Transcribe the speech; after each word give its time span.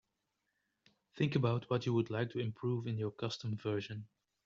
Think 1.13 1.35
about 1.35 1.69
what 1.69 1.85
you 1.85 1.93
would 1.93 2.09
like 2.09 2.31
to 2.31 2.39
improve 2.39 2.87
in 2.87 2.97
your 2.97 3.11
custom 3.11 3.55
version. 3.55 4.07